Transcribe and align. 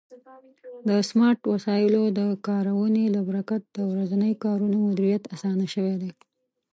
د 0.87 0.89
سمارټ 1.09 1.39
وسایلو 1.53 2.03
د 2.19 2.21
کارونې 2.47 3.05
له 3.15 3.21
برکت 3.29 3.61
د 3.77 3.77
ورځني 3.91 4.33
کارونو 4.43 4.75
مدیریت 4.87 5.23
آسانه 5.35 5.65
شوی 5.73 5.95
دی. 6.01 6.11